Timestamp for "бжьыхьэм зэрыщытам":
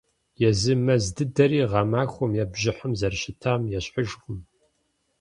2.51-3.61